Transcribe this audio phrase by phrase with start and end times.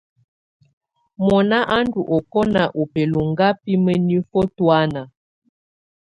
[1.25, 5.01] Mɔna a ndù ɔkɔna u bɛlɔŋga bi mǝnifǝ tɔ̀ána.